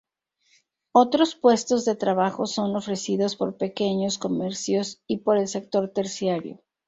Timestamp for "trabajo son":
1.95-2.75